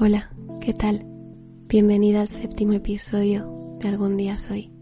[0.00, 1.04] Hola, ¿qué tal?
[1.68, 4.72] Bienvenida al séptimo episodio de Algún día soy.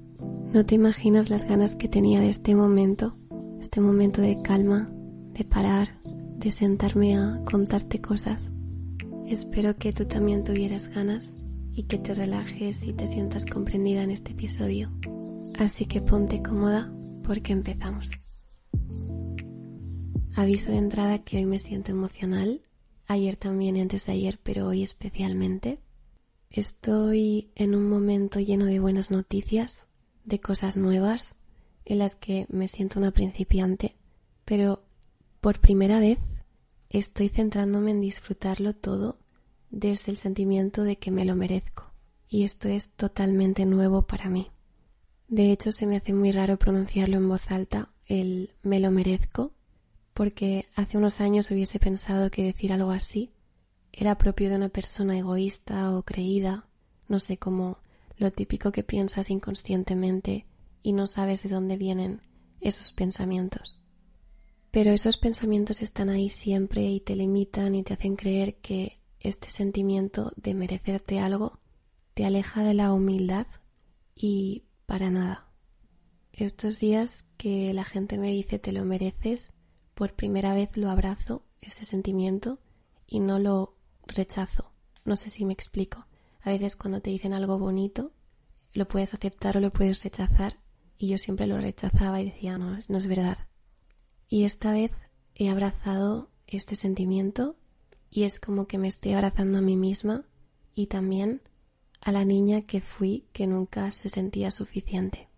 [0.53, 3.19] No te imaginas las ganas que tenía de este momento,
[3.61, 4.89] este momento de calma,
[5.33, 8.55] de parar, de sentarme a contarte cosas.
[9.27, 11.39] Espero que tú también tuvieras ganas
[11.75, 14.93] y que te relajes y te sientas comprendida en este episodio.
[15.59, 18.13] Así que ponte cómoda porque empezamos.
[20.37, 22.63] Aviso de entrada que hoy me siento emocional,
[23.11, 25.79] ayer también y antes de ayer, pero hoy especialmente.
[26.51, 29.89] Estoy en un momento lleno de buenas noticias,
[30.25, 31.45] de cosas nuevas,
[31.85, 33.97] en las que me siento una principiante,
[34.45, 34.85] pero
[35.41, 36.19] por primera vez
[36.89, 39.19] estoy centrándome en disfrutarlo todo
[39.71, 41.93] desde el sentimiento de que me lo merezco.
[42.29, 44.51] Y esto es totalmente nuevo para mí.
[45.27, 49.53] De hecho, se me hace muy raro pronunciarlo en voz alta, el me lo merezco,
[50.21, 53.33] porque hace unos años hubiese pensado que decir algo así
[53.91, 56.69] era propio de una persona egoísta o creída,
[57.09, 57.79] no sé, como
[58.19, 60.45] lo típico que piensas inconscientemente
[60.83, 62.21] y no sabes de dónde vienen
[62.61, 63.83] esos pensamientos.
[64.71, 69.49] Pero esos pensamientos están ahí siempre y te limitan y te hacen creer que este
[69.49, 71.61] sentimiento de merecerte algo
[72.13, 73.47] te aleja de la humildad
[74.15, 75.51] y para nada.
[76.31, 79.60] Estos días que la gente me dice te lo mereces,
[80.01, 82.59] por primera vez lo abrazo, ese sentimiento,
[83.07, 83.75] y no lo
[84.07, 84.73] rechazo.
[85.05, 86.07] No sé si me explico.
[86.41, 88.11] A veces cuando te dicen algo bonito,
[88.73, 90.59] lo puedes aceptar o lo puedes rechazar,
[90.97, 93.47] y yo siempre lo rechazaba y decía, no, no es verdad.
[94.27, 94.91] Y esta vez
[95.35, 97.57] he abrazado este sentimiento
[98.09, 100.25] y es como que me estoy abrazando a mí misma
[100.75, 101.43] y también
[102.01, 105.29] a la niña que fui que nunca se sentía suficiente.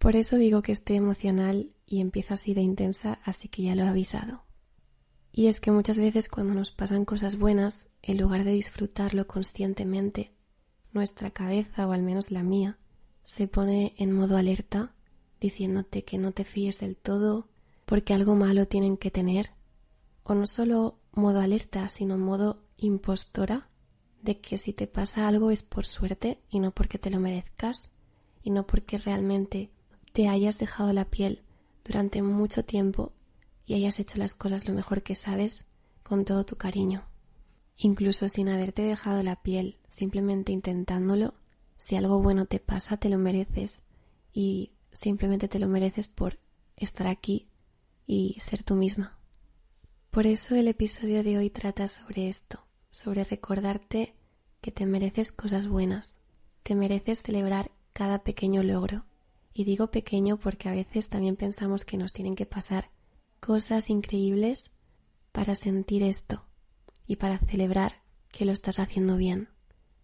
[0.00, 3.84] Por eso digo que estoy emocional y empiezo así de intensa, así que ya lo
[3.84, 4.44] he avisado.
[5.32, 10.32] Y es que muchas veces cuando nos pasan cosas buenas, en lugar de disfrutarlo conscientemente,
[10.92, 12.78] nuestra cabeza, o al menos la mía,
[13.24, 14.94] se pone en modo alerta,
[15.40, 17.48] diciéndote que no te fíes del todo,
[17.84, 19.50] porque algo malo tienen que tener,
[20.22, 23.68] o no solo modo alerta, sino modo impostora,
[24.22, 27.96] de que si te pasa algo es por suerte y no porque te lo merezcas,
[28.42, 29.70] y no porque realmente
[30.12, 31.43] te hayas dejado la piel
[31.84, 33.12] durante mucho tiempo
[33.66, 35.68] y hayas hecho las cosas lo mejor que sabes
[36.02, 37.04] con todo tu cariño.
[37.76, 41.34] Incluso sin haberte dejado la piel, simplemente intentándolo,
[41.76, 43.86] si algo bueno te pasa, te lo mereces
[44.32, 46.38] y simplemente te lo mereces por
[46.76, 47.48] estar aquí
[48.06, 49.18] y ser tú misma.
[50.10, 54.14] Por eso el episodio de hoy trata sobre esto, sobre recordarte
[54.60, 56.18] que te mereces cosas buenas,
[56.62, 59.04] te mereces celebrar cada pequeño logro,
[59.54, 62.90] y digo pequeño porque a veces también pensamos que nos tienen que pasar
[63.38, 64.72] cosas increíbles
[65.30, 66.44] para sentir esto
[67.06, 69.48] y para celebrar que lo estás haciendo bien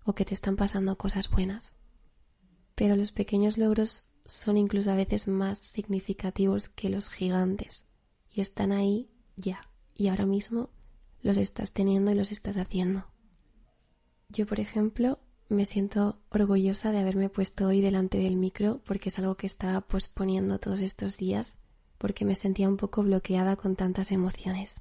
[0.04, 1.74] o que te están pasando cosas buenas.
[2.76, 7.88] Pero los pequeños logros son incluso a veces más significativos que los gigantes
[8.30, 9.60] y están ahí ya
[9.94, 10.70] y ahora mismo
[11.22, 13.06] los estás teniendo y los estás haciendo.
[14.28, 15.18] Yo, por ejemplo,
[15.50, 19.80] me siento orgullosa de haberme puesto hoy delante del micro porque es algo que estaba
[19.80, 21.58] posponiendo todos estos días
[21.98, 24.80] porque me sentía un poco bloqueada con tantas emociones.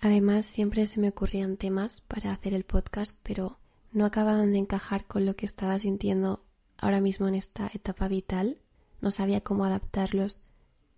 [0.00, 3.58] Además, siempre se me ocurrían temas para hacer el podcast, pero
[3.92, 6.44] no acababan de encajar con lo que estaba sintiendo
[6.76, 8.58] ahora mismo en esta etapa vital.
[9.00, 10.42] No sabía cómo adaptarlos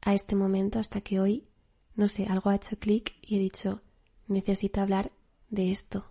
[0.00, 1.46] a este momento hasta que hoy,
[1.94, 3.82] no sé, algo ha hecho clic y he dicho,
[4.26, 5.12] necesito hablar
[5.50, 6.10] de esto,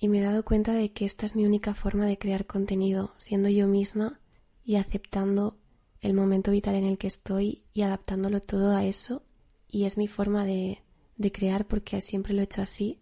[0.00, 3.14] y me he dado cuenta de que esta es mi única forma de crear contenido,
[3.18, 4.18] siendo yo misma
[4.64, 5.58] y aceptando
[6.00, 9.22] el momento vital en el que estoy y adaptándolo todo a eso.
[9.68, 10.82] Y es mi forma de,
[11.18, 12.98] de crear porque siempre lo he hecho así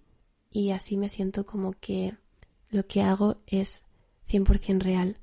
[0.51, 2.17] y así me siento como que
[2.69, 3.85] lo que hago es
[4.29, 5.19] 100% real.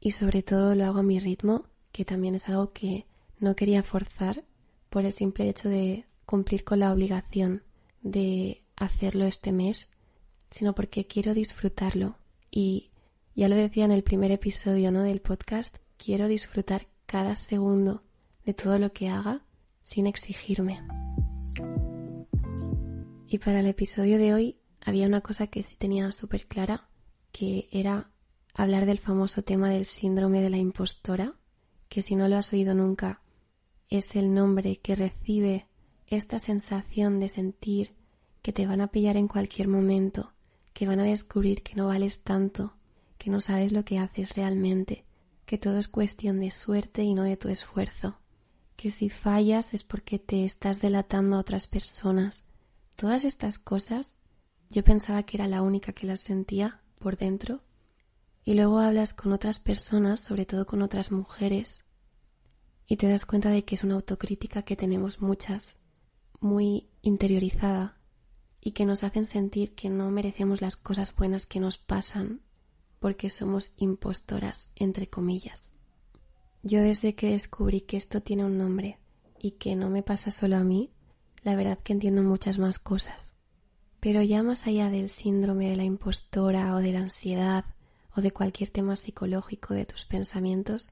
[0.00, 3.06] Y sobre todo lo hago a mi ritmo, que también es algo que
[3.38, 4.44] no quería forzar
[4.88, 7.64] por el simple hecho de cumplir con la obligación
[8.00, 9.90] de hacerlo este mes
[10.50, 12.18] sino porque quiero disfrutarlo.
[12.50, 12.90] Y
[13.34, 15.02] ya lo decía en el primer episodio ¿no?
[15.02, 18.02] del podcast, quiero disfrutar cada segundo
[18.44, 19.44] de todo lo que haga
[19.82, 20.80] sin exigirme.
[23.28, 26.88] Y para el episodio de hoy había una cosa que sí tenía súper clara,
[27.32, 28.10] que era
[28.54, 31.34] hablar del famoso tema del síndrome de la impostora,
[31.88, 33.20] que si no lo has oído nunca,
[33.88, 35.68] es el nombre que recibe
[36.06, 37.96] esta sensación de sentir
[38.42, 40.32] que te van a pillar en cualquier momento,
[40.76, 42.76] que van a descubrir que no vales tanto,
[43.16, 45.06] que no sabes lo que haces realmente,
[45.46, 48.18] que todo es cuestión de suerte y no de tu esfuerzo,
[48.76, 52.52] que si fallas es porque te estás delatando a otras personas.
[52.94, 54.20] Todas estas cosas
[54.68, 57.62] Yo pensaba que era la única que las sentía por dentro.
[58.44, 61.86] Y luego hablas con otras personas, sobre todo con otras mujeres,
[62.86, 65.76] y te das cuenta de que es una autocrítica que tenemos muchas,
[66.38, 67.95] muy interiorizada,
[68.66, 72.40] y que nos hacen sentir que no merecemos las cosas buenas que nos pasan
[72.98, 75.70] porque somos impostoras, entre comillas.
[76.64, 78.98] Yo desde que descubrí que esto tiene un nombre
[79.38, 80.90] y que no me pasa solo a mí,
[81.44, 83.34] la verdad que entiendo muchas más cosas.
[84.00, 87.66] Pero ya más allá del síndrome de la impostora o de la ansiedad
[88.16, 90.90] o de cualquier tema psicológico de tus pensamientos,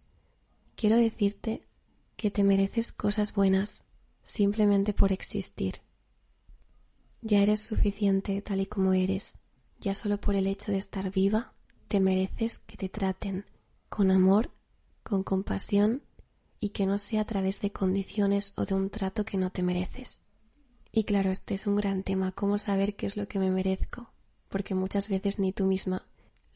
[0.76, 1.66] quiero decirte
[2.14, 3.82] que te mereces cosas buenas
[4.22, 5.83] simplemente por existir.
[7.26, 9.38] Ya eres suficiente tal y como eres,
[9.80, 11.54] ya solo por el hecho de estar viva,
[11.88, 13.46] te mereces que te traten
[13.88, 14.50] con amor,
[15.02, 16.02] con compasión
[16.60, 19.62] y que no sea a través de condiciones o de un trato que no te
[19.62, 20.20] mereces.
[20.92, 24.10] Y claro, este es un gran tema, cómo saber qué es lo que me merezco,
[24.50, 26.06] porque muchas veces ni tú misma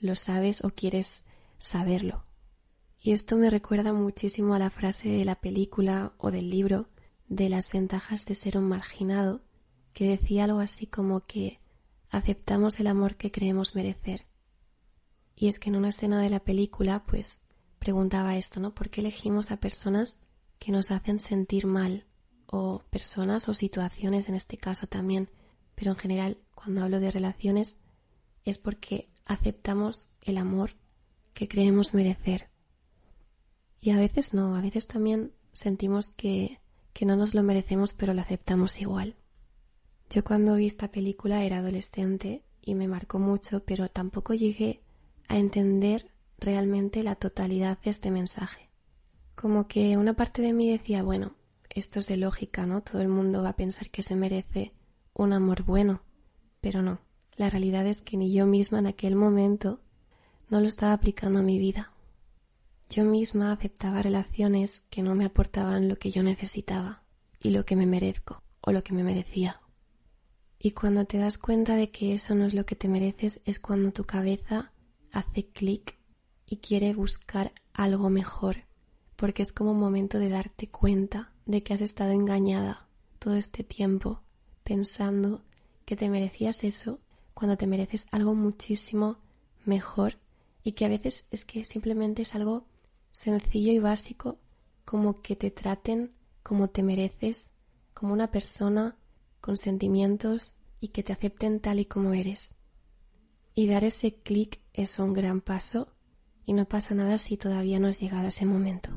[0.00, 1.25] lo sabes o quieres
[1.59, 2.25] saberlo.
[3.03, 6.91] Y esto me recuerda muchísimo a la frase de la película o del libro
[7.26, 9.41] de las ventajas de ser un marginado,
[9.99, 11.59] que decía algo así como que
[12.09, 14.27] aceptamos el amor que creemos merecer.
[15.35, 17.49] Y es que en una escena de la película, pues,
[17.81, 18.77] preguntaba esto, ¿no?
[18.77, 20.23] ¿Por qué elegimos a personas
[20.61, 22.06] que nos hacen sentir mal?
[22.47, 25.31] O personas o situaciones en este caso también.
[25.75, 27.83] Pero en general, cuando hablo de relaciones,
[28.44, 30.77] es porque aceptamos el amor
[31.35, 32.51] que creemos merecer.
[33.81, 36.61] Y a veces no, a veces también sentimos que
[36.99, 39.15] que no nos lo merecemos pero lo aceptamos igual.
[40.10, 44.81] Yo cuando vi esta película era adolescente y me marcó mucho, pero tampoco llegué
[45.28, 48.70] a entender realmente la totalidad de este mensaje.
[49.34, 51.34] Como que una parte de mí decía, bueno,
[51.69, 52.82] esto es de lógica, ¿no?
[52.82, 54.72] Todo el mundo va a pensar que se merece
[55.12, 56.02] un amor bueno,
[56.60, 57.00] pero no.
[57.37, 59.81] La realidad es que ni yo misma en aquel momento
[60.49, 61.93] no lo estaba aplicando a mi vida.
[62.88, 67.02] Yo misma aceptaba relaciones que no me aportaban lo que yo necesitaba
[67.40, 69.60] y lo que me merezco o lo que me merecía.
[70.58, 73.60] Y cuando te das cuenta de que eso no es lo que te mereces es
[73.60, 74.72] cuando tu cabeza
[75.12, 75.96] hace clic
[76.46, 78.64] y quiere buscar algo mejor,
[79.16, 82.88] porque es como un momento de darte cuenta de que has estado engañada
[83.19, 84.22] todo este tiempo
[84.64, 85.43] pensando
[85.84, 87.00] que te merecías eso
[87.34, 89.19] cuando te mereces algo muchísimo
[89.64, 90.19] mejor.
[90.64, 92.66] Y que a veces es que simplemente es algo
[93.12, 94.38] sencillo y básico
[94.84, 96.12] como que te traten
[96.43, 97.55] como te mereces,
[97.94, 98.96] como una persona
[99.40, 102.58] con sentimientos y que te acepten tal y como eres.
[103.55, 105.88] Y dar ese clic es un gran paso
[106.44, 108.90] y no pasa nada si todavía no has llegado a ese momento.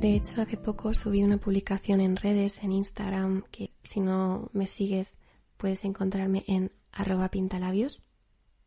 [0.00, 4.66] De hecho, hace poco subí una publicación en redes, en Instagram, que si no me
[4.66, 5.16] sigues
[5.58, 8.04] puedes encontrarme en arroba pintalabios.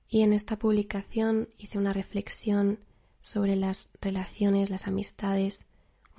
[0.08, 2.80] Y en esta publicación hice una reflexión
[3.20, 5.70] sobre las relaciones, las amistades,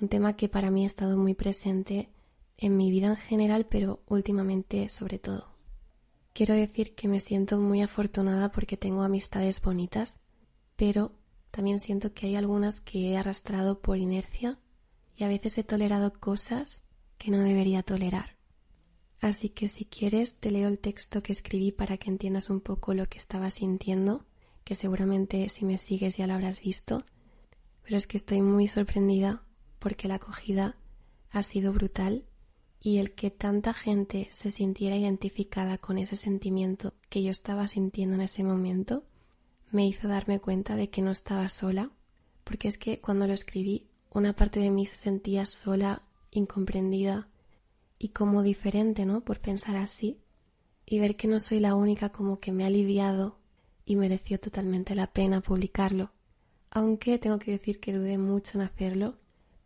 [0.01, 2.09] un tema que para mí ha estado muy presente
[2.57, 5.55] en mi vida en general, pero últimamente sobre todo.
[6.33, 10.19] Quiero decir que me siento muy afortunada porque tengo amistades bonitas,
[10.75, 11.13] pero
[11.51, 14.59] también siento que hay algunas que he arrastrado por inercia
[15.15, 16.85] y a veces he tolerado cosas
[17.17, 18.35] que no debería tolerar.
[19.21, 22.93] Así que si quieres te leo el texto que escribí para que entiendas un poco
[22.93, 24.25] lo que estaba sintiendo
[24.65, 27.05] que seguramente si me sigues ya lo habrás visto,
[27.83, 29.43] pero es que estoy muy sorprendida
[29.79, 30.75] porque la acogida
[31.29, 32.25] ha sido brutal
[32.85, 38.13] y el que tanta gente se sintiera identificada con ese sentimiento que yo estaba sintiendo
[38.13, 39.03] en ese momento
[39.71, 41.89] me hizo darme cuenta de que no estaba sola,
[42.43, 47.27] porque es que cuando lo escribí una parte de mí se sentía sola, incomprendida
[47.97, 49.21] y como diferente, ¿no?
[49.21, 50.19] Por pensar así
[50.85, 53.39] y ver que no soy la única como que me ha aliviado
[53.83, 56.11] y mereció totalmente la pena publicarlo.
[56.69, 59.15] Aunque tengo que decir que dudé mucho en hacerlo,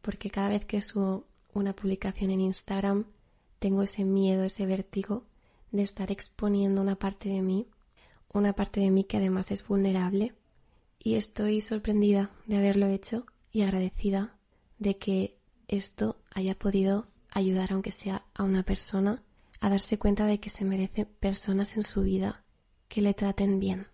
[0.02, 3.06] porque cada vez que subo una publicación en Instagram
[3.60, 5.26] tengo ese miedo, ese vértigo
[5.72, 7.68] de estar exponiendo una parte de mí,
[8.34, 10.34] una parte de mí que además es vulnerable,
[10.98, 14.36] y estoy sorprendida de haberlo hecho y agradecida
[14.80, 15.38] de que
[15.68, 19.24] esto haya podido ayudar, aunque sea a una persona,
[19.60, 22.44] a darse cuenta de que se merece personas en su vida
[22.88, 23.88] que le traten bien.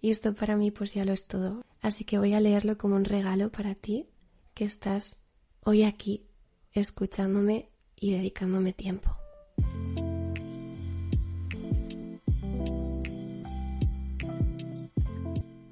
[0.00, 1.64] Y esto para mí pues ya lo es todo.
[1.80, 4.06] Así que voy a leerlo como un regalo para ti
[4.52, 5.22] que estás
[5.62, 6.26] hoy aquí
[6.80, 9.16] escuchándome y dedicándome tiempo.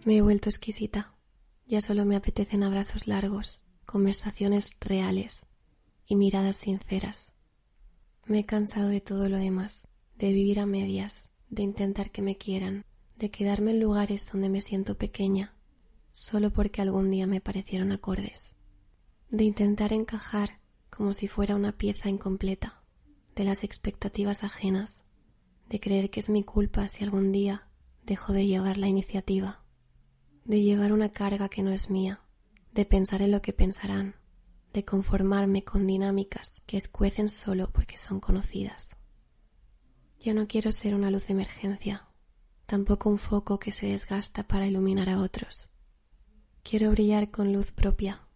[0.04, 1.14] Me he vuelto exquisita.
[1.66, 5.46] Ya solo me apetecen abrazos largos, conversaciones reales
[6.06, 7.34] y miradas sinceras.
[8.26, 12.36] Me he cansado de todo lo demás, de vivir a medias, de intentar que me
[12.36, 12.84] quieran,
[13.16, 15.54] de quedarme en lugares donde me siento pequeña,
[16.10, 18.56] solo porque algún día me parecieron acordes,
[19.30, 20.61] de intentar encajar
[20.94, 22.82] como si fuera una pieza incompleta,
[23.34, 25.10] de las expectativas ajenas,
[25.68, 27.66] de creer que es mi culpa si algún día
[28.04, 29.64] dejo de llevar la iniciativa,
[30.44, 32.20] de llevar una carga que no es mía,
[32.74, 34.16] de pensar en lo que pensarán,
[34.74, 38.96] de conformarme con dinámicas que escuecen solo porque son conocidas.
[40.20, 42.08] Ya no quiero ser una luz de emergencia,
[42.66, 45.70] tampoco un foco que se desgasta para iluminar a otros.
[46.62, 48.28] Quiero brillar con luz propia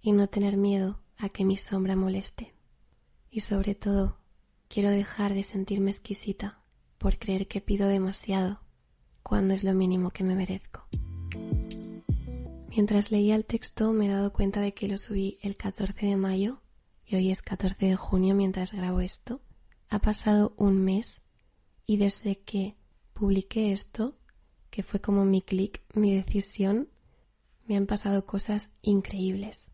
[0.00, 2.54] y no tener miedo a que mi sombra moleste.
[3.30, 4.18] Y sobre todo,
[4.68, 6.62] quiero dejar de sentirme exquisita
[6.98, 8.60] por creer que pido demasiado
[9.22, 10.86] cuando es lo mínimo que me merezco.
[12.68, 16.16] Mientras leía el texto me he dado cuenta de que lo subí el 14 de
[16.16, 16.62] mayo
[17.04, 19.40] y hoy es 14 de junio mientras grabo esto.
[19.88, 21.32] Ha pasado un mes
[21.84, 22.76] y desde que
[23.12, 24.16] publiqué esto,
[24.70, 26.88] que fue como mi clic, mi decisión,
[27.66, 29.69] me han pasado cosas increíbles.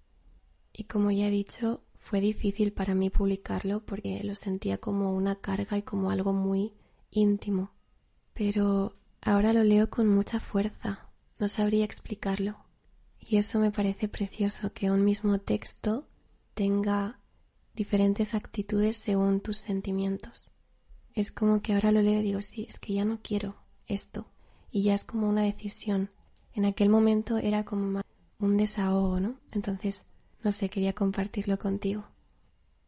[0.78, 5.37] Y como ya he dicho, fue difícil para mí publicarlo porque lo sentía como una
[5.37, 6.75] carga y como algo muy
[7.11, 7.71] íntimo.
[8.35, 11.09] Pero ahora lo leo con mucha fuerza.
[11.38, 12.59] No sabría explicarlo.
[13.18, 16.06] Y eso me parece precioso, que un mismo texto
[16.52, 17.21] tenga
[17.75, 20.52] diferentes actitudes según tus sentimientos.
[21.14, 23.56] Es como que ahora lo leo y digo, sí, es que ya no quiero
[23.87, 24.28] esto.
[24.71, 26.11] Y ya es como una decisión.
[26.52, 28.02] En aquel momento era como
[28.38, 29.40] un desahogo, ¿no?
[29.52, 30.12] Entonces,
[30.43, 32.07] no sé, quería compartirlo contigo.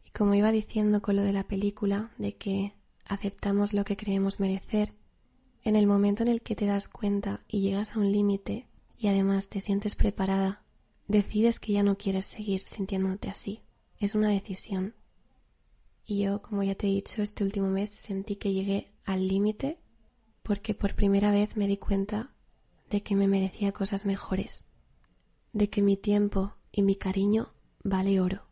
[0.04, 2.74] Y como iba diciendo con lo de la película, de que
[3.04, 4.92] aceptamos lo que creemos merecer,
[5.62, 9.08] en el momento en el que te das cuenta y llegas a un límite y
[9.08, 10.62] además te sientes preparada,
[11.08, 13.62] decides que ya no quieres seguir sintiéndote así.
[13.98, 14.94] Es una decisión.
[16.06, 19.78] Y yo, como ya te he dicho, este último mes sentí que llegué al límite
[20.42, 22.32] porque por primera vez me di cuenta
[22.88, 24.64] de que me merecía cosas mejores,
[25.52, 28.42] de que mi tiempo y mi cariño vale oro,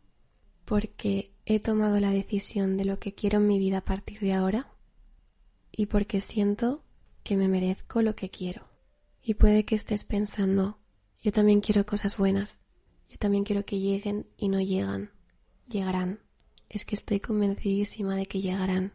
[0.65, 4.33] porque he tomado la decisión de lo que quiero en mi vida a partir de
[4.33, 4.73] ahora
[5.71, 6.83] y porque siento
[7.23, 8.67] que me merezco lo que quiero.
[9.21, 10.79] Y puede que estés pensando,
[11.21, 12.65] yo también quiero cosas buenas,
[13.09, 15.11] yo también quiero que lleguen y no llegan,
[15.67, 16.19] llegarán.
[16.69, 18.93] Es que estoy convencidísima de que llegarán.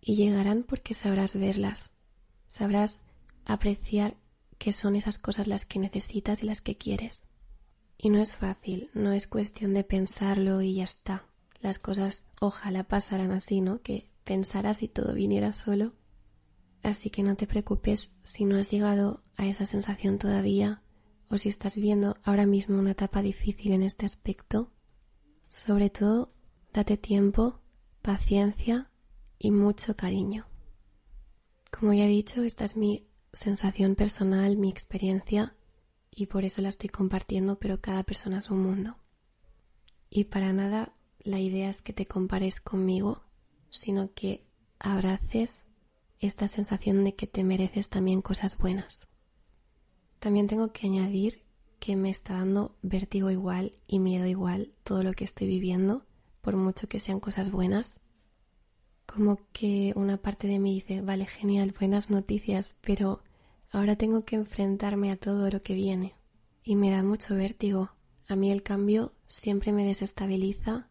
[0.00, 1.96] Y llegarán porque sabrás verlas,
[2.46, 3.00] sabrás
[3.44, 4.16] apreciar
[4.58, 7.28] que son esas cosas las que necesitas y las que quieres.
[7.98, 11.26] Y no es fácil, no es cuestión de pensarlo y ya está.
[11.60, 13.80] Las cosas ojalá pasaran así, ¿no?
[13.80, 15.94] Que pensaras y todo viniera solo
[16.86, 20.82] Así que no te preocupes si no has llegado a esa sensación todavía
[21.28, 24.70] o si estás viviendo ahora mismo una etapa difícil en este aspecto.
[25.48, 26.32] Sobre todo,
[26.72, 27.60] date tiempo,
[28.02, 28.88] paciencia
[29.36, 30.46] y mucho cariño.
[31.76, 35.55] Como ya he dicho, esta es mi sensación personal, mi experiencia,
[36.16, 38.96] y por eso la estoy compartiendo, pero cada persona es un mundo.
[40.08, 43.22] Y para nada la idea es que te compares conmigo,
[43.68, 44.46] sino que
[44.78, 45.68] abraces
[46.18, 49.08] esta sensación de que te mereces también cosas buenas.
[50.18, 51.42] También tengo que añadir
[51.78, 56.06] que me está dando vértigo igual y miedo igual todo lo que estoy viviendo,
[56.40, 58.00] por mucho que sean cosas buenas.
[59.04, 63.22] Como que una parte de mí dice, vale, genial, buenas noticias, pero
[63.70, 66.14] ahora tengo que enfrentarme a todo lo que viene.
[66.62, 67.90] Y me da mucho vértigo.
[68.28, 70.88] A mí el cambio siempre me desestabiliza,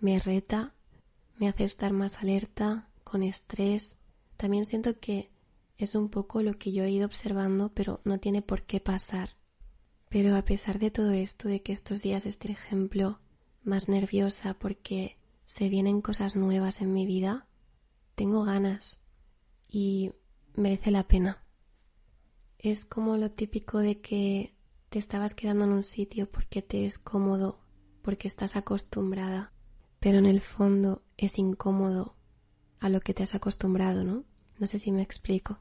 [0.00, 0.74] me reta,
[1.38, 4.00] me hace estar más alerta, con estrés,
[4.36, 5.30] también siento que
[5.76, 9.30] es un poco lo que yo he ido observando, pero no tiene por qué pasar.
[10.08, 13.18] Pero a pesar de todo esto, de que estos días estoy, ejemplo,
[13.62, 17.46] más nerviosa porque se vienen cosas nuevas en mi vida,
[18.14, 19.06] tengo ganas
[19.68, 20.12] y
[20.54, 21.44] merece la pena.
[22.58, 24.54] Es como lo típico de que
[24.88, 27.60] te estabas quedando en un sitio porque te es cómodo,
[28.02, 29.52] porque estás acostumbrada,
[30.00, 32.16] pero en el fondo es incómodo
[32.80, 34.24] a lo que te has acostumbrado, ¿no?
[34.58, 35.60] No sé si me explico.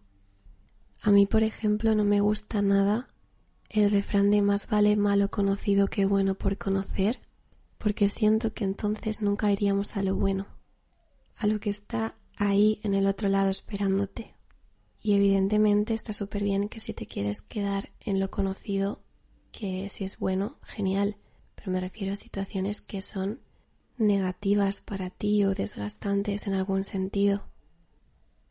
[1.01, 3.09] A mí, por ejemplo, no me gusta nada
[3.69, 7.19] el refrán de más vale malo conocido que bueno por conocer,
[7.77, 10.47] porque siento que entonces nunca iríamos a lo bueno,
[11.35, 14.37] a lo que está ahí en el otro lado esperándote.
[15.07, 18.99] Y evidentemente está súper bien que si te quieres quedar en lo conocido,
[19.53, 21.15] que si es bueno, genial,
[21.55, 23.39] pero me refiero a situaciones que son
[23.97, 27.47] negativas para ti o desgastantes en algún sentido.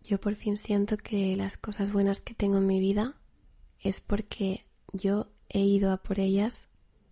[0.02, 3.20] Yo por fin siento que las cosas buenas que tengo en mi vida
[3.78, 6.68] es porque yo he ido a por ellas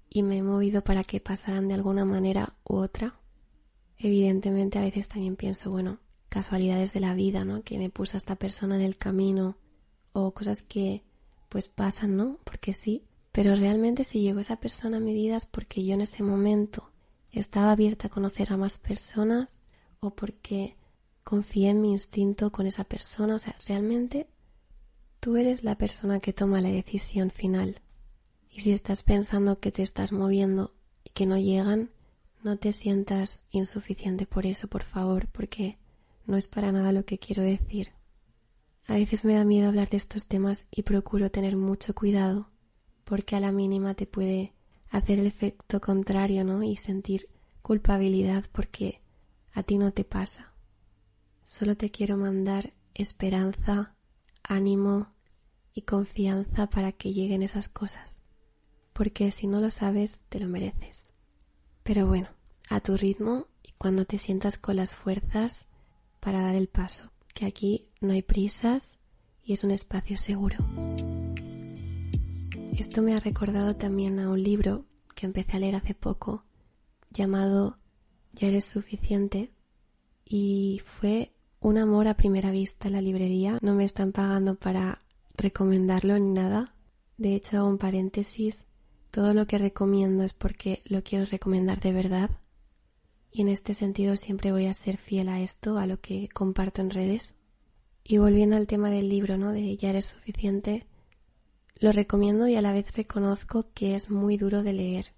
[0.08, 3.20] y me he movido para que pasaran de alguna manera u otra.
[3.98, 5.98] Evidentemente a veces también pienso, bueno,
[6.34, 7.62] casualidades de la vida, ¿no?
[7.62, 9.56] Que me puso a esta persona en el camino
[10.12, 11.04] o cosas que
[11.48, 12.40] pues pasan, ¿no?
[12.42, 13.04] Porque sí.
[13.30, 16.90] Pero realmente si llegó esa persona a mi vida es porque yo en ese momento
[17.30, 19.60] estaba abierta a conocer a más personas
[20.00, 20.76] o porque
[21.22, 23.36] confié en mi instinto con esa persona.
[23.36, 24.26] O sea, realmente
[25.20, 27.80] tú eres la persona que toma la decisión final.
[28.50, 30.74] Y si estás pensando que te estás moviendo
[31.04, 31.90] y que no llegan,
[32.42, 35.78] no te sientas insuficiente por eso, por favor, porque
[36.26, 37.92] no es para nada lo que quiero decir.
[38.86, 42.50] A veces me da miedo hablar de estos temas y procuro tener mucho cuidado,
[43.04, 44.52] porque a la mínima te puede
[44.90, 46.62] hacer el efecto contrario, ¿no?
[46.62, 47.28] Y sentir
[47.62, 49.00] culpabilidad porque
[49.52, 50.52] a ti no te pasa.
[51.44, 53.94] Solo te quiero mandar esperanza,
[54.42, 55.14] ánimo
[55.72, 58.22] y confianza para que lleguen esas cosas,
[58.92, 61.10] porque si no lo sabes, te lo mereces.
[61.82, 62.28] Pero bueno,
[62.70, 65.68] a tu ritmo y cuando te sientas con las fuerzas
[66.24, 68.98] para dar el paso, que aquí no hay prisas
[69.44, 70.56] y es un espacio seguro.
[72.72, 76.44] Esto me ha recordado también a un libro que empecé a leer hace poco
[77.10, 77.78] llamado
[78.32, 79.52] Ya eres suficiente
[80.24, 83.58] y fue un amor a primera vista en la librería.
[83.60, 85.02] No me están pagando para
[85.36, 86.74] recomendarlo ni nada.
[87.18, 88.68] De hecho, un paréntesis,
[89.10, 92.30] todo lo que recomiendo es porque lo quiero recomendar de verdad.
[93.36, 96.82] Y en este sentido siempre voy a ser fiel a esto, a lo que comparto
[96.82, 97.44] en redes.
[98.04, 99.50] Y volviendo al tema del libro, ¿no?
[99.50, 100.86] De ya eres suficiente,
[101.80, 105.14] lo recomiendo y a la vez reconozco que es muy duro de leer.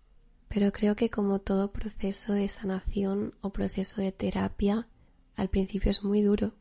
[0.48, 4.88] Pero creo que como todo proceso de sanación o proceso de terapia,
[5.34, 6.54] al principio es muy duro,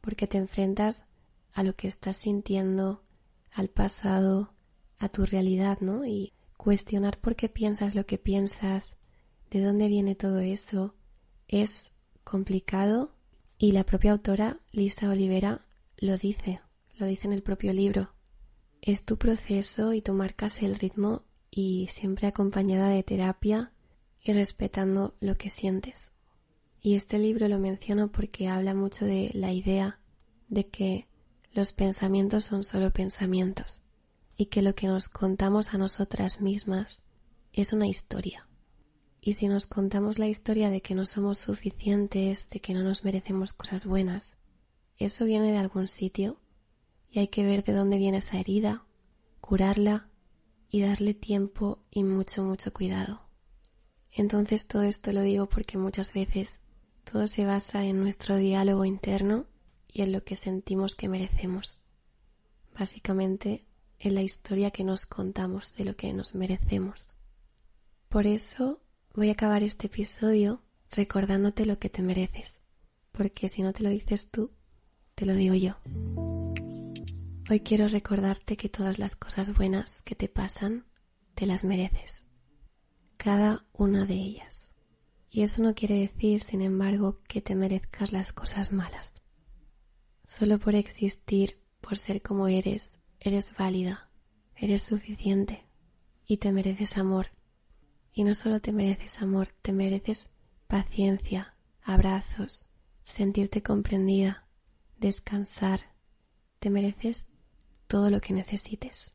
[0.00, 1.10] porque te enfrentas
[1.52, 3.02] a lo que estás sintiendo,
[3.52, 4.54] al pasado,
[4.98, 6.06] a tu realidad, ¿no?
[6.06, 9.02] Y cuestionar por qué piensas lo que piensas,
[9.50, 10.94] de dónde viene todo eso,
[11.52, 11.92] es
[12.24, 13.12] complicado
[13.58, 15.60] y la propia autora, Lisa Olivera,
[15.98, 16.60] lo dice,
[16.96, 18.14] lo dice en el propio libro.
[18.80, 23.70] Es tu proceso y tú marcas el ritmo y siempre acompañada de terapia
[24.24, 26.12] y respetando lo que sientes.
[26.80, 30.00] Y este libro lo menciono porque habla mucho de la idea
[30.48, 31.06] de que
[31.52, 33.82] los pensamientos son solo pensamientos
[34.36, 37.02] y que lo que nos contamos a nosotras mismas
[37.52, 38.48] es una historia.
[39.24, 43.04] Y si nos contamos la historia de que no somos suficientes, de que no nos
[43.04, 44.38] merecemos cosas buenas,
[44.96, 46.40] eso viene de algún sitio
[47.08, 48.84] y hay que ver de dónde viene esa herida,
[49.40, 50.10] curarla
[50.68, 53.22] y darle tiempo y mucho, mucho cuidado.
[54.10, 56.62] Entonces todo esto lo digo porque muchas veces
[57.04, 59.46] todo se basa en nuestro diálogo interno
[59.86, 61.84] y en lo que sentimos que merecemos.
[62.76, 63.68] Básicamente
[64.00, 67.16] en la historia que nos contamos de lo que nos merecemos.
[68.08, 68.81] Por eso
[69.14, 72.62] voy a acabar este episodio recordándote lo que te mereces,
[73.12, 74.52] porque si no te lo dices tú,
[75.14, 75.76] te lo digo yo.
[77.50, 80.86] Hoy quiero recordarte que todas las cosas buenas que te pasan
[81.34, 82.26] te las mereces,
[83.16, 84.72] cada una de ellas.
[85.28, 89.22] Y eso no quiere decir, sin embargo, que te merezcas las cosas malas.
[90.26, 94.10] Solo por existir, por ser como eres, eres válida,
[94.54, 95.66] eres suficiente
[96.26, 97.28] y te mereces amor.
[98.12, 100.30] Y no solo te mereces amor, te mereces
[100.66, 102.70] paciencia, abrazos,
[103.02, 104.46] sentirte comprendida,
[104.98, 105.92] descansar.
[106.58, 107.30] Te mereces
[107.86, 109.12] todo lo que necesites.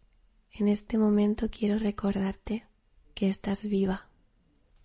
[0.51, 2.67] En este momento quiero recordarte
[3.13, 4.10] que estás viva,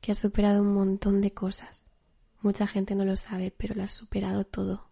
[0.00, 1.90] que has superado un montón de cosas.
[2.40, 4.90] Mucha gente no lo sabe, pero lo has superado todo.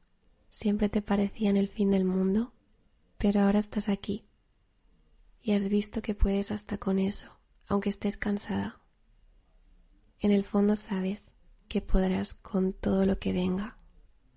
[0.48, 2.52] Siempre te parecía en el fin del mundo,
[3.18, 4.26] pero ahora estás aquí.
[5.42, 8.79] Y has visto que puedes hasta con eso, aunque estés cansada.
[10.20, 11.32] En el fondo sabes
[11.68, 13.78] que podrás con todo lo que venga.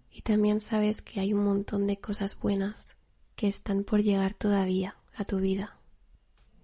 [0.09, 2.95] Y también sabes que hay un montón de cosas buenas
[3.35, 5.77] que están por llegar todavía a tu vida,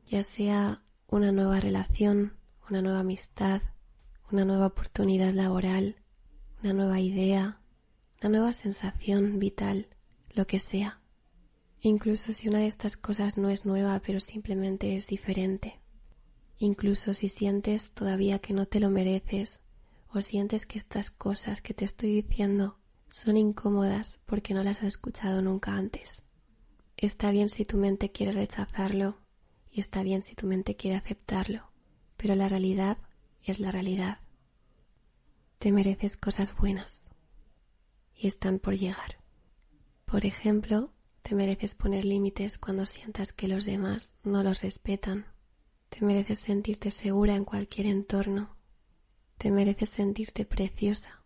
[0.06, 2.38] ya sea una nueva relación,
[2.70, 3.62] una nueva amistad,
[4.32, 5.98] una nueva oportunidad laboral,
[6.64, 7.60] una nueva idea,
[8.22, 9.88] una nueva sensación vital,
[10.34, 11.02] lo que sea.
[11.82, 15.80] Incluso si una de estas cosas no es nueva, pero simplemente es diferente.
[16.60, 19.62] Incluso si sientes todavía que no te lo mereces,
[20.14, 22.78] o sientes que estas cosas que te estoy diciendo
[23.10, 26.24] son incómodas porque no las has escuchado nunca antes.
[26.98, 29.18] Está bien si tu mente quiere rechazarlo
[29.72, 31.72] y está bien si tu mente quiere aceptarlo,
[32.18, 32.98] pero la realidad
[33.44, 34.20] es la realidad.
[35.60, 37.10] Te mereces cosas buenas
[38.14, 39.20] y están por llegar.
[40.04, 40.92] Por ejemplo,
[41.22, 45.26] te mereces poner límites cuando sientas que los demás no los respetan.
[45.90, 48.56] Te mereces sentirte segura en cualquier entorno.
[49.38, 51.24] Te mereces sentirte preciosa.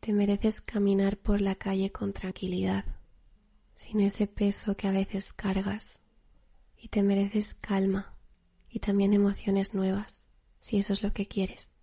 [0.00, 2.84] Te mereces caminar por la calle con tranquilidad,
[3.74, 6.00] sin ese peso que a veces cargas.
[6.76, 8.16] Y te mereces calma
[8.68, 10.24] y también emociones nuevas,
[10.60, 11.74] si eso es lo que quieres.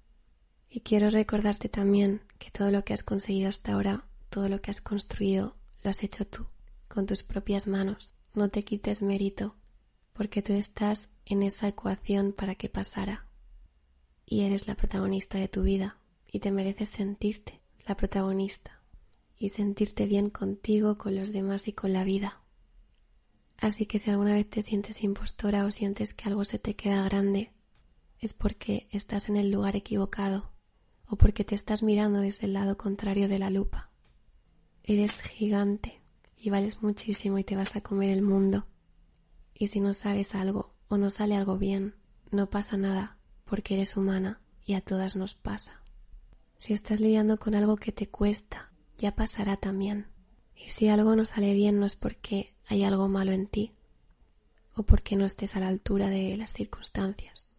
[0.69, 4.71] Y quiero recordarte también que todo lo que has conseguido hasta ahora, todo lo que
[4.71, 6.47] has construido, lo has hecho tú,
[6.87, 8.15] con tus propias manos.
[8.33, 9.55] No te quites mérito,
[10.13, 13.27] porque tú estás en esa ecuación para que pasara.
[14.25, 15.97] Y eres la protagonista de tu vida,
[16.31, 18.81] y te mereces sentirte la protagonista
[19.37, 22.41] y sentirte bien contigo, con los demás y con la vida.
[23.57, 27.03] Así que si alguna vez te sientes impostora o sientes que algo se te queda
[27.03, 27.51] grande,
[28.19, 30.53] es porque estás en el lugar equivocado
[31.07, 33.91] o porque te estás mirando desde el lado contrario de la lupa.
[34.83, 36.01] Eres gigante
[36.37, 38.65] y vales muchísimo y te vas a comer el mundo.
[39.53, 41.95] Y si no sabes algo o no sale algo bien,
[42.31, 45.83] no pasa nada, porque eres humana y a todas nos pasa.
[46.57, 50.07] Si estás lidiando con algo que te cuesta, ya pasará también.
[50.55, 53.73] Y si algo no sale bien no es porque hay algo malo en ti
[54.75, 57.55] o porque no estés a la altura de las circunstancias.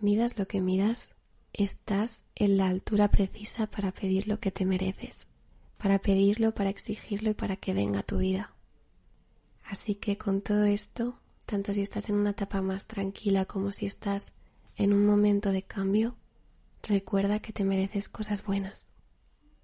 [0.00, 1.16] Midas lo que midas,
[1.52, 5.26] estás en la altura precisa para pedir lo que te mereces,
[5.76, 8.54] para pedirlo, para exigirlo y para que venga tu vida.
[9.72, 13.86] Así que con todo esto, tanto si estás en una etapa más tranquila como si
[13.86, 14.26] estás
[14.76, 16.14] en un momento de cambio,
[16.82, 18.88] Recuerda que te mereces cosas buenas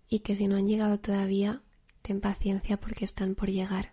[0.09, 1.63] y que si no han llegado todavía,
[2.01, 3.93] ten paciencia porque están por llegar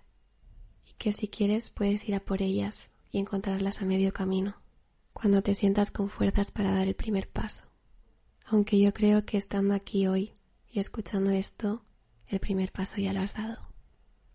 [0.88, 4.56] y que si quieres puedes ir a por ellas y encontrarlas a medio camino,
[5.12, 7.66] cuando te sientas con fuerzas para dar el primer paso.
[8.46, 10.32] Aunque yo creo que estando aquí hoy
[10.70, 11.84] y escuchando esto,
[12.28, 13.65] el primer paso ya lo has dado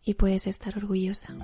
[0.05, 1.37] y puedes estar orgullosa.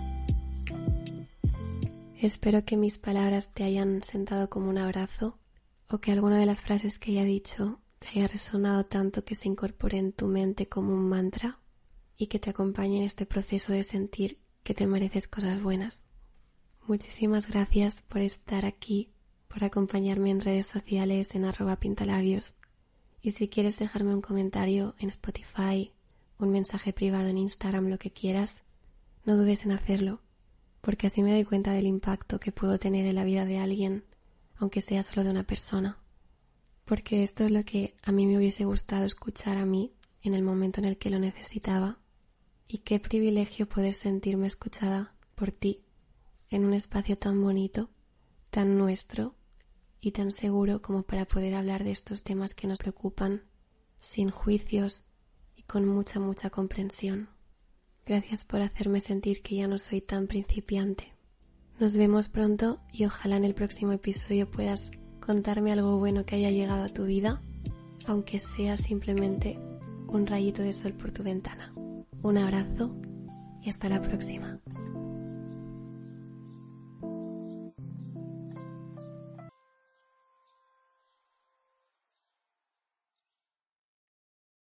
[2.19, 5.39] Espero que mis palabras te hayan sentado como un abrazo
[5.89, 9.49] o que alguna de las frases que haya dicho te haya resonado tanto que se
[9.49, 11.61] incorpore en tu mente como un mantra
[12.17, 16.07] y que te acompañe en este proceso de sentir que te mereces cosas buenas.
[16.87, 19.13] Muchísimas gracias por estar aquí,
[19.49, 22.55] por acompañarme en redes sociales en arroba pintalabios
[23.21, 25.93] y si quieres dejarme un comentario en Spotify,
[26.39, 28.65] un mensaje privado en Instagram, lo que quieras,
[29.25, 30.21] no dudes en hacerlo,
[30.81, 34.05] porque así me doy cuenta del impacto que puedo tener en la vida de alguien
[34.59, 35.99] aunque sea solo de una persona.
[36.85, 40.43] Porque esto es lo que a mí me hubiese gustado escuchar a mí en el
[40.43, 41.99] momento en el que lo necesitaba.
[42.69, 45.85] Y qué privilegio poder sentirme escuchada por ti
[46.49, 47.91] en un espacio tan bonito,
[48.51, 49.35] tan nuestro
[50.01, 53.43] y tan seguro como para poder hablar de estos temas que nos preocupan
[54.01, 55.06] sin juicios
[55.67, 57.29] con mucha, mucha comprensión.
[58.05, 61.13] Gracias por hacerme sentir que ya no soy tan principiante.
[61.79, 66.51] Nos vemos pronto y ojalá en el próximo episodio puedas contarme algo bueno que haya
[66.51, 67.43] llegado a tu vida,
[68.07, 69.59] aunque sea simplemente
[70.07, 71.73] un rayito de sol por tu ventana.
[72.23, 72.97] Un abrazo
[73.63, 74.61] y hasta la próxima.